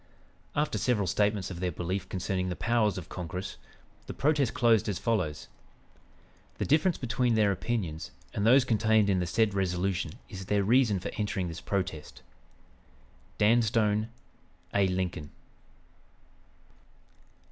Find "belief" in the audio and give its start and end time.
1.71-2.09